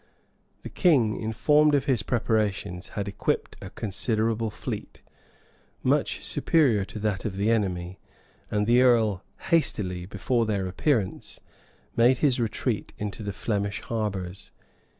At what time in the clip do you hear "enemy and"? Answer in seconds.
7.51-8.65